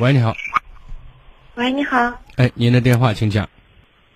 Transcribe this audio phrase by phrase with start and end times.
[0.00, 0.34] 喂，你好。
[1.56, 2.18] 喂，你好。
[2.36, 3.46] 哎，您的电话请讲。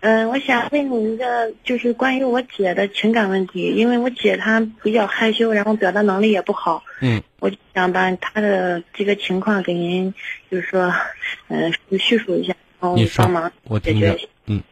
[0.01, 6.83] 嗯，我想问你一个，就是关于我姐的情感问题，因为我姐她比较害羞，然后表达能力也不好。
[7.03, 7.23] 嗯。
[7.39, 10.15] 我想把她的这个情况给您，
[10.51, 10.91] 就是说，
[11.49, 14.19] 嗯，叙述一下，然后帮忙解决。
[14.47, 14.63] 嗯。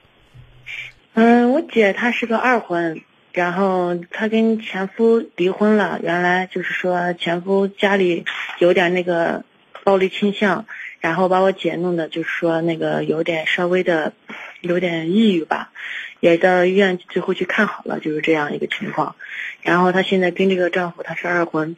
[1.13, 3.03] 嗯，我姐她是个二婚，
[3.33, 6.01] 然后她跟前夫离婚了。
[6.03, 8.25] 原来就是说前夫家里
[8.61, 9.45] 有点那个
[9.85, 10.65] 暴力倾向，
[11.03, 14.15] 然后把我姐弄的，就是说那个有点稍微的。
[14.63, 15.73] 有点抑郁吧，
[16.21, 19.17] 也到医院最后去看好了，就是这样一个情况。
[19.61, 21.75] 然后她现在跟这个丈夫，她是二婚，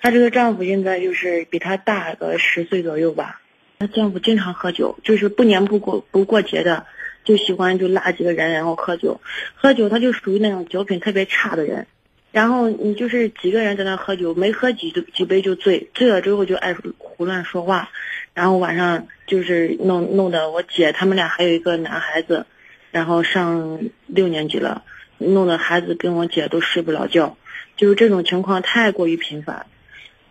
[0.00, 3.40] 她这个丈夫现在就是比她大个十岁左右吧。
[3.80, 6.86] 她丈夫经常喝酒，就是不年不过不过节的，
[7.24, 9.20] 就喜欢就拉几个人然后喝酒。
[9.56, 11.88] 喝酒他就属于那种酒品特别差的人。
[12.30, 17.90] 然后你就是几个人在那喝酒，没喝几几杯就醉，醉了之后就爱胡乱说话。
[18.32, 22.46] 然后晚上就是弄弄得我姐他们俩还有一个男孩子，
[22.90, 24.84] 然后上六年级了，
[25.18, 27.36] 弄得孩子跟我姐都睡不了觉，
[27.76, 29.66] 就是这种情况太过于频繁。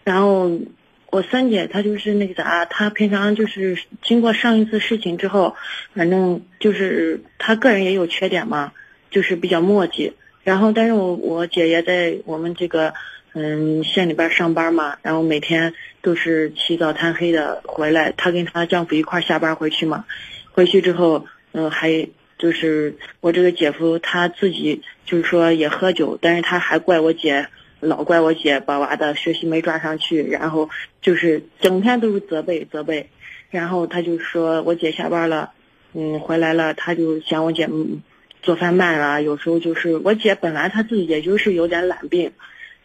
[0.03, 0.59] 然后
[1.11, 5.55] 我三姐她就是那个啥，她平常就是经过上一次事情之后，
[5.93, 8.71] 反正就是她个人也有缺点嘛，
[9.11, 10.13] 就是比较磨叽。
[10.43, 12.93] 然后但是我我姐也在我们这个。
[13.33, 18.11] 嗯，县里边上班嘛，然后每天都是起早贪黑的回来。
[18.17, 20.05] 她跟她丈夫一块下班回去嘛，
[20.51, 27.47] 回去之后，嗯，还就是我这个姐夫他自己就是说也喝酒，但是他还怪我姐，
[27.81, 30.69] 老怪我姐把娃的学习没抓上去，然后
[31.01, 33.09] 就是整天都是责备责备。
[33.51, 35.51] 然后他就说我姐下班了，
[35.93, 37.69] 嗯，回来了，他就嫌我姐
[38.41, 42.31] 做饭慢啊，有时候就是我姐本来她自己也就是有点懒病。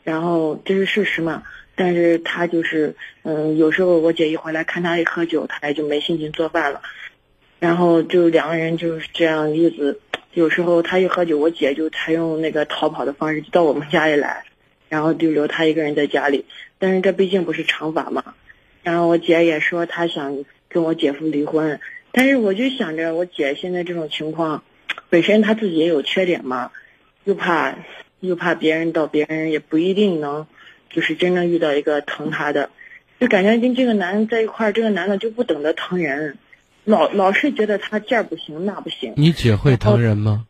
[0.04, 1.42] 然后这是事实嘛？
[1.74, 6.82] 但是他就是，嗯，有时候我姐一回来看他一喝酒，他也就没心情做饭了。
[7.58, 9.98] 然后就两个人就是这样一直，
[10.34, 14.44] 有时候他一喝酒，我姐就采用那个逃跑的方式到我们家里来，
[14.88, 16.44] 然后就留他一个人在家里。
[16.78, 18.34] 但是这毕竟不是常法嘛。
[18.84, 21.80] 然后我姐也说她想跟我姐夫离婚，
[22.12, 24.62] 但是我就想着我姐现在这种情况，
[25.08, 26.70] 本身她自己也有缺点嘛，
[27.24, 27.78] 又怕。
[28.26, 30.46] 又怕别人到，别人也不一定能，
[30.90, 32.70] 就是真正遇到一个疼她的，
[33.20, 36.38] 就感觉跟这个男人在一块儿，这个男的就不懂得疼人，
[36.84, 39.12] 老老是觉得他这儿不行那不行。
[39.16, 40.46] 你姐会疼人吗？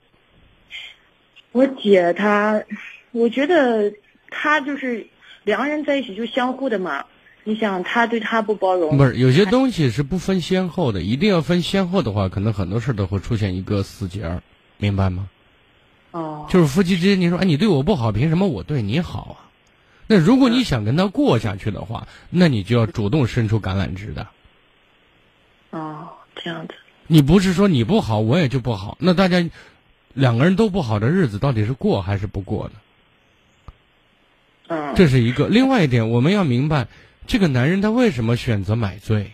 [1.53, 2.63] 我姐她，
[3.13, 3.93] 我觉得
[4.31, 5.07] 她就是
[5.45, 7.05] 两个人在一起就相互的嘛。
[7.47, 14.43] 你想，他对他不包容，不是有些东西是不分先后的，一定要分先后的话，可能很多事都会出现一个死结儿，
[14.79, 15.29] 明白吗？
[16.15, 19.51] 哦，就是夫妻之间，你说，哎，你对我不好，凭什么我对你好啊？
[20.07, 24.29] 那如果你想跟他过下去的话，那你就要主动伸出橄榄枝的。
[25.71, 26.75] 哦，这样子。
[27.09, 29.45] 你不是说你不好，我也就不好，那大家
[30.13, 32.75] 两个人都不好的日子，到底是过还是不过呢？
[34.69, 34.95] 嗯。
[34.95, 35.49] 这是一个。
[35.49, 36.87] 另外一点，我们要明白，
[37.27, 39.33] 这个男人他为什么选择买醉？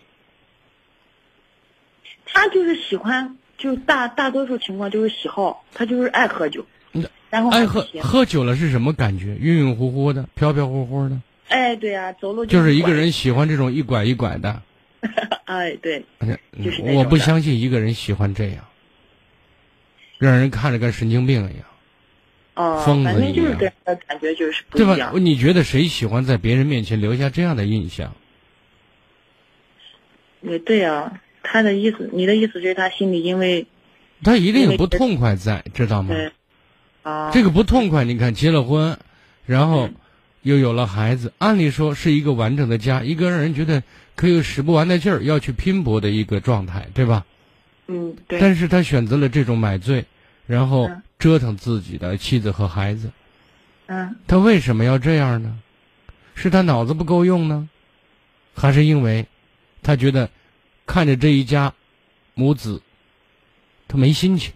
[2.25, 3.37] 他就是喜欢。
[3.61, 6.65] 就大大多数情况就是喜好，他就是爱喝酒，
[7.29, 9.37] 然后爱喝喝酒了是什么感觉？
[9.39, 11.21] 晕晕乎乎的，飘飘忽忽的。
[11.49, 14.63] 哎，对呀，走路就是一个人喜欢这种一拐一拐的。
[15.45, 16.05] 哎，对，
[16.65, 18.65] 就是我不相信一个人喜欢这样，
[20.17, 21.67] 让人看着跟神经病一样，
[22.55, 23.59] 哦，疯子一样。
[24.07, 25.13] 感觉就是对吧？
[25.17, 28.15] 你觉得谁喜欢在别人面前留下这样的印象？
[30.41, 31.21] 也对呀。
[31.43, 33.67] 他的意思，你的意思就是他心里因为，
[34.23, 36.15] 他一定有不痛快在，知道吗？
[37.03, 38.99] 啊，这个不痛快，你看结了婚，
[39.47, 39.89] 然后
[40.43, 43.83] 又有了孩子，按理说是一个完整的家，一个让人觉得
[44.15, 47.25] 可以使不完的劲儿要去拼搏的一个状态，对吧？
[47.87, 48.39] 嗯，对。
[48.39, 50.05] 但是他选择了这种买醉，
[50.47, 53.11] 然后折腾自己的妻子和孩子。
[53.87, 54.17] 嗯。
[54.27, 55.59] 他为什么要这样呢？
[56.35, 57.69] 是他脑子不够用呢，
[58.55, 59.27] 还是因为
[59.83, 60.29] 他觉得？
[60.91, 61.73] 看着这一家
[62.35, 62.83] 母子，
[63.87, 64.53] 他没心情。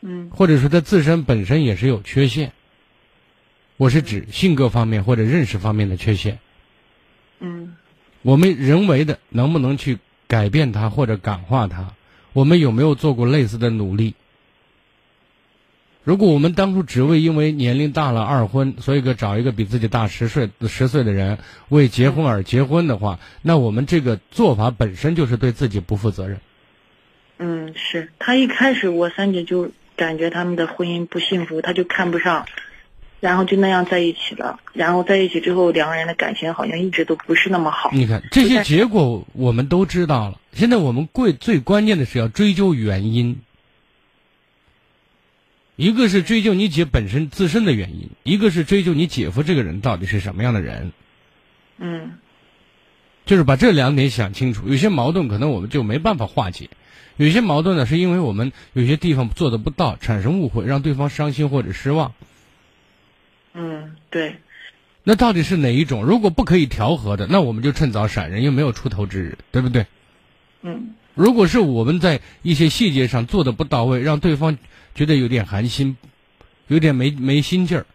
[0.00, 2.52] 嗯，或者说他自身本身也是有缺陷。
[3.76, 6.38] 我是指性格方面或者认识方面的缺陷。
[7.40, 7.74] 嗯，
[8.22, 9.98] 我们人为的能不能去
[10.28, 11.92] 改变他或者感化他？
[12.32, 14.14] 我们有没有做过类似的努力？
[16.02, 21.38] 如果我们当初只为因为年龄大了二婚，所以个找一个比自己大十岁十岁的人
[21.68, 26.40] 为结婚而结婚的话，那我们这个做法本身就是对自己不负责任。
[27.38, 32.46] 嗯，是他一开始我三姐就感觉他们的婚姻不幸福，他就看不上，
[33.20, 34.58] 然后就那样在一起了。
[34.72, 37.90] 然后在一起之后，两个人的感情好像一直都不是那么好。
[37.92, 43.38] 你看这些结果我们都知道了，现在我们贵最关键的是要追究原因。
[45.80, 50.92] 一个是追究你姐本身自身的原因，一个是追究你姐夫这个人到底是什么样的人。
[51.78, 52.18] 嗯，
[53.24, 54.68] 就是把这两点想清楚。
[54.68, 56.68] 有些矛盾可能我们就没办法化解，
[57.16, 62.12] 有些矛盾呢是因为我们有些地方做的不到，产生误会，让对方伤心或者失望。
[63.54, 64.36] 嗯，对。
[65.02, 66.04] 那到底是哪一种？
[66.04, 69.86] 如果不可以调和的，那我们就趁早闪人，又没有出头之日，对不对？
[70.60, 70.94] 嗯。
[71.14, 74.56] 如果是我们在一些细节上做的不到位，让对方
[74.94, 75.96] 觉得有点寒心，
[76.68, 77.86] 有点没没心劲儿，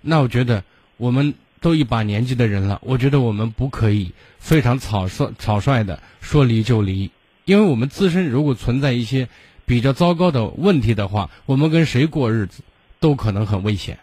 [0.00, 0.62] 那我觉得
[0.96, 7.10] 我们都一把年纪的人了，我觉得我们不可以非常草率草率的说离就离，
[7.44, 9.28] 因为我们自身如果存在一些
[9.66, 12.62] 比较糟糕的问题的话，我们跟谁过日子
[12.98, 13.98] 都可能很危险。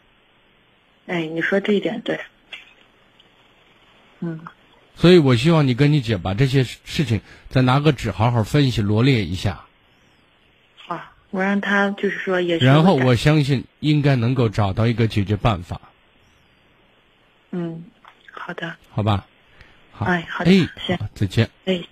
[1.07, 2.19] 哎，你说这一点对。
[4.19, 4.39] 嗯。
[4.97, 9.63] 所以我希望你跟你姐把这些事情再拿个纸好好分析罗列一下。
[10.75, 10.99] 好，
[11.29, 12.57] 我让他就是说也。
[12.57, 15.79] 然后我相信应该能够找到一个解决办法。
[17.51, 17.85] 嗯，
[18.31, 18.75] 好的。
[18.91, 19.25] 好吧。
[19.91, 20.05] 好。
[20.05, 20.67] 哎，好的。
[20.87, 21.49] 哎，再见。
[21.65, 21.87] 哎。